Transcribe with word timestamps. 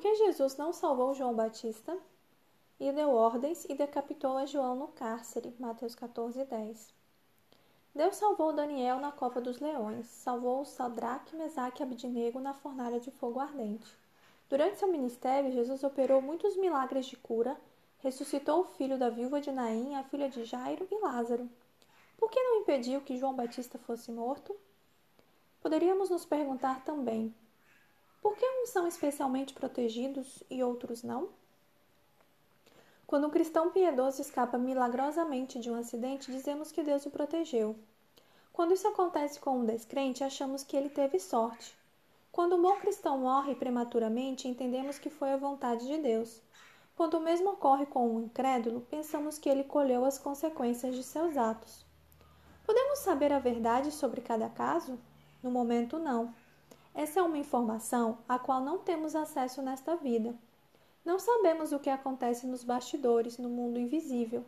que 0.00 0.14
Jesus 0.14 0.56
não 0.56 0.72
salvou 0.72 1.14
João 1.14 1.34
Batista? 1.34 1.96
E 2.80 2.90
deu 2.90 3.10
ordens 3.10 3.66
e 3.66 3.74
decapitou 3.74 4.36
a 4.36 4.46
João 4.46 4.74
no 4.74 4.88
cárcere. 4.88 5.54
Mateus 5.58 5.94
14, 5.94 6.44
10. 6.44 6.94
Deus 7.94 8.16
salvou 8.16 8.52
Daniel 8.52 8.98
na 8.98 9.12
cova 9.12 9.40
dos 9.40 9.58
leões, 9.58 10.06
salvou 10.06 10.64
Sadraque, 10.64 11.36
Mesaque 11.36 11.82
e 11.82 11.84
Abidnego 11.84 12.40
na 12.40 12.54
fornalha 12.54 12.98
de 12.98 13.10
fogo 13.10 13.40
ardente. 13.40 13.94
Durante 14.48 14.78
seu 14.78 14.88
ministério, 14.88 15.52
Jesus 15.52 15.84
operou 15.84 16.22
muitos 16.22 16.56
milagres 16.56 17.06
de 17.06 17.16
cura, 17.16 17.60
ressuscitou 17.98 18.60
o 18.60 18.64
filho 18.64 18.98
da 18.98 19.10
viúva 19.10 19.40
de 19.40 19.52
Naim, 19.52 19.94
a 19.96 20.04
filha 20.04 20.28
de 20.28 20.44
Jairo 20.44 20.88
e 20.90 20.98
Lázaro. 21.00 21.48
Por 22.16 22.30
que 22.30 22.42
não 22.42 22.60
impediu 22.60 23.00
que 23.00 23.16
João 23.16 23.34
Batista 23.34 23.78
fosse 23.78 24.10
morto? 24.10 24.56
Poderíamos 25.60 26.10
nos 26.10 26.24
perguntar 26.24 26.84
também: 26.84 27.34
por 28.20 28.36
que 28.36 28.44
uns 28.44 28.70
são 28.70 28.86
especialmente 28.86 29.54
protegidos 29.54 30.42
e 30.50 30.62
outros 30.62 31.02
não? 31.02 31.28
Quando 33.06 33.26
um 33.26 33.30
cristão 33.30 33.70
piedoso 33.70 34.22
escapa 34.22 34.56
milagrosamente 34.56 35.58
de 35.58 35.70
um 35.70 35.74
acidente, 35.74 36.30
dizemos 36.30 36.70
que 36.70 36.82
Deus 36.82 37.06
o 37.06 37.10
protegeu. 37.10 37.76
Quando 38.52 38.74
isso 38.74 38.86
acontece 38.86 39.40
com 39.40 39.58
um 39.58 39.64
descrente, 39.64 40.22
achamos 40.22 40.62
que 40.62 40.76
ele 40.76 40.88
teve 40.88 41.18
sorte. 41.18 41.74
Quando 42.30 42.54
um 42.54 42.62
bom 42.62 42.76
cristão 42.76 43.18
morre 43.18 43.54
prematuramente, 43.54 44.46
entendemos 44.46 44.98
que 44.98 45.10
foi 45.10 45.32
a 45.32 45.36
vontade 45.36 45.86
de 45.86 45.98
Deus. 45.98 46.40
Quando 46.96 47.14
o 47.14 47.20
mesmo 47.20 47.50
ocorre 47.50 47.86
com 47.86 48.08
um 48.08 48.20
incrédulo, 48.20 48.82
pensamos 48.82 49.38
que 49.38 49.48
ele 49.48 49.64
colheu 49.64 50.04
as 50.04 50.18
consequências 50.18 50.94
de 50.94 51.02
seus 51.02 51.36
atos. 51.36 51.84
Podemos 52.64 53.00
saber 53.00 53.32
a 53.32 53.38
verdade 53.38 53.90
sobre 53.90 54.20
cada 54.20 54.48
caso? 54.48 54.98
No 55.42 55.50
momento, 55.50 55.98
não. 55.98 56.32
Essa 56.94 57.20
é 57.20 57.22
uma 57.22 57.38
informação 57.38 58.18
a 58.28 58.38
qual 58.38 58.60
não 58.60 58.78
temos 58.78 59.14
acesso 59.14 59.62
nesta 59.62 59.96
vida. 59.96 60.34
Não 61.04 61.18
sabemos 61.18 61.72
o 61.72 61.78
que 61.78 61.88
acontece 61.88 62.46
nos 62.46 62.62
bastidores, 62.62 63.38
no 63.38 63.48
mundo 63.48 63.78
invisível. 63.78 64.44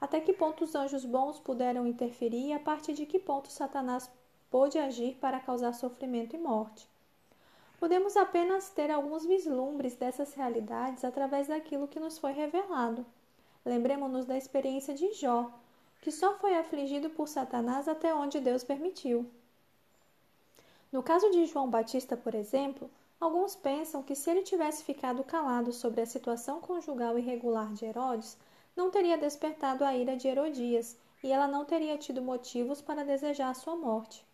Até 0.00 0.20
que 0.20 0.32
ponto 0.32 0.64
os 0.64 0.74
anjos 0.74 1.04
bons 1.04 1.40
puderam 1.40 1.86
interferir 1.86 2.48
e 2.48 2.52
a 2.52 2.60
partir 2.60 2.92
de 2.92 3.06
que 3.06 3.18
ponto 3.18 3.50
Satanás 3.50 4.10
pôde 4.50 4.78
agir 4.78 5.16
para 5.16 5.40
causar 5.40 5.72
sofrimento 5.72 6.36
e 6.36 6.38
morte. 6.38 6.88
Podemos 7.80 8.16
apenas 8.16 8.70
ter 8.70 8.90
alguns 8.90 9.26
vislumbres 9.26 9.96
dessas 9.96 10.32
realidades 10.34 11.04
através 11.04 11.48
daquilo 11.48 11.88
que 11.88 12.00
nos 12.00 12.18
foi 12.18 12.32
revelado. 12.32 13.04
Lembremos-nos 13.64 14.26
da 14.26 14.36
experiência 14.36 14.94
de 14.94 15.12
Jó, 15.12 15.50
que 16.00 16.12
só 16.12 16.34
foi 16.38 16.56
afligido 16.56 17.10
por 17.10 17.26
Satanás 17.26 17.88
até 17.88 18.14
onde 18.14 18.40
Deus 18.40 18.62
permitiu. 18.62 19.28
No 20.96 21.02
caso 21.02 21.30
de 21.30 21.44
João 21.44 21.68
Batista, 21.68 22.16
por 22.16 22.34
exemplo, 22.34 22.90
alguns 23.20 23.54
pensam 23.54 24.02
que 24.02 24.14
se 24.14 24.30
ele 24.30 24.40
tivesse 24.40 24.82
ficado 24.82 25.22
calado 25.22 25.70
sobre 25.70 26.00
a 26.00 26.06
situação 26.06 26.58
conjugal 26.58 27.18
irregular 27.18 27.70
de 27.74 27.84
Herodes, 27.84 28.38
não 28.74 28.90
teria 28.90 29.18
despertado 29.18 29.84
a 29.84 29.94
ira 29.94 30.16
de 30.16 30.26
Herodias 30.26 30.96
e 31.22 31.30
ela 31.30 31.46
não 31.46 31.66
teria 31.66 31.98
tido 31.98 32.22
motivos 32.22 32.80
para 32.80 33.04
desejar 33.04 33.54
sua 33.54 33.76
morte. 33.76 34.24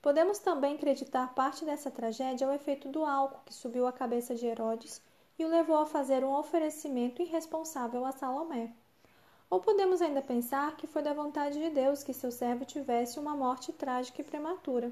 Podemos 0.00 0.38
também 0.38 0.74
acreditar 0.74 1.34
parte 1.34 1.66
dessa 1.66 1.90
tragédia 1.90 2.46
ao 2.46 2.54
efeito 2.54 2.88
do 2.88 3.04
álcool 3.04 3.44
que 3.44 3.52
subiu 3.52 3.86
a 3.86 3.92
cabeça 3.92 4.34
de 4.34 4.46
Herodes 4.46 5.02
e 5.38 5.44
o 5.44 5.48
levou 5.48 5.76
a 5.76 5.84
fazer 5.84 6.24
um 6.24 6.32
oferecimento 6.32 7.20
irresponsável 7.20 8.06
a 8.06 8.12
Salomé. 8.12 8.72
Ou 9.50 9.60
podemos 9.60 10.00
ainda 10.00 10.22
pensar 10.22 10.78
que 10.78 10.86
foi 10.86 11.02
da 11.02 11.12
vontade 11.12 11.58
de 11.58 11.68
Deus 11.68 12.02
que 12.02 12.14
seu 12.14 12.32
servo 12.32 12.64
tivesse 12.64 13.20
uma 13.20 13.36
morte 13.36 13.70
trágica 13.70 14.22
e 14.22 14.24
prematura. 14.24 14.90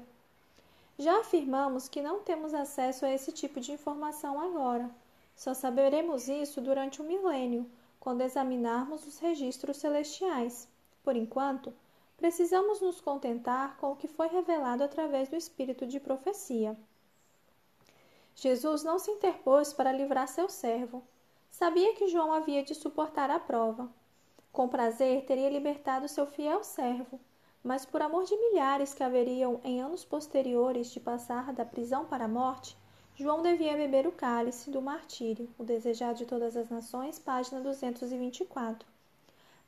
Já 0.97 1.19
afirmamos 1.19 1.89
que 1.89 2.01
não 2.01 2.19
temos 2.21 2.53
acesso 2.53 3.05
a 3.05 3.11
esse 3.11 3.31
tipo 3.31 3.59
de 3.59 3.71
informação 3.71 4.39
agora. 4.39 4.89
Só 5.35 5.53
saberemos 5.53 6.27
isso 6.27 6.61
durante 6.61 7.01
um 7.01 7.05
milênio, 7.05 7.69
quando 7.99 8.21
examinarmos 8.21 9.07
os 9.07 9.17
registros 9.17 9.77
celestiais. 9.77 10.67
Por 11.03 11.15
enquanto, 11.15 11.73
precisamos 12.17 12.79
nos 12.79 13.01
contentar 13.01 13.75
com 13.77 13.91
o 13.91 13.95
que 13.95 14.07
foi 14.07 14.27
revelado 14.27 14.83
através 14.83 15.29
do 15.29 15.35
espírito 15.35 15.87
de 15.87 15.99
profecia. 15.99 16.77
Jesus 18.35 18.83
não 18.83 18.99
se 18.99 19.11
interpôs 19.11 19.73
para 19.73 19.91
livrar 19.91 20.27
seu 20.27 20.47
servo. 20.47 21.03
Sabia 21.49 21.93
que 21.95 22.07
João 22.07 22.31
havia 22.31 22.63
de 22.63 22.73
suportar 22.73 23.29
a 23.29 23.39
prova. 23.39 23.89
Com 24.51 24.67
prazer 24.67 25.25
teria 25.25 25.49
libertado 25.49 26.07
seu 26.07 26.27
fiel 26.27 26.63
servo, 26.63 27.19
mas 27.63 27.85
por 27.85 28.01
amor 28.01 28.25
de 28.25 28.35
milhares 28.35 28.93
que 28.93 29.03
haveriam 29.03 29.61
em 29.63 29.81
anos 29.81 30.03
posteriores 30.03 30.87
de 30.87 30.99
passar 30.99 31.53
da 31.53 31.63
prisão 31.63 32.03
para 32.05 32.25
a 32.25 32.27
morte, 32.27 32.75
João 33.15 33.41
devia 33.41 33.77
beber 33.77 34.05
o 34.05 34.11
cálice 34.11 34.69
do 34.69 34.81
martírio, 34.81 35.47
o 35.57 35.63
desejado 35.63 36.17
de 36.17 36.25
todas 36.25 36.57
as 36.57 36.69
nações, 36.69 37.19
página 37.19 37.61
224. 37.61 38.87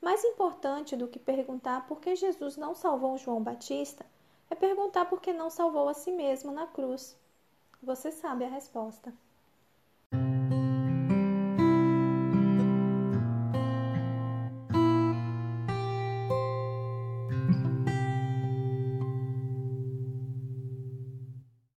Mais 0.01 0.23
importante 0.23 0.95
do 0.95 1.07
que 1.07 1.17
perguntar 1.17 1.87
por 1.87 2.01
que 2.01 2.15
Jesus 2.15 2.57
não 2.57 2.75
salvou 2.75 3.17
João 3.17 3.41
Batista 3.41 4.05
é 4.49 4.55
perguntar 4.55 5.05
por 5.05 5.21
que 5.21 5.31
não 5.31 5.49
salvou 5.49 5.87
a 5.87 5.93
si 5.93 6.11
mesmo 6.11 6.51
na 6.51 6.67
cruz. 6.67 7.15
Você 7.81 8.11
sabe 8.11 8.43
a 8.43 8.49
resposta. 8.49 9.13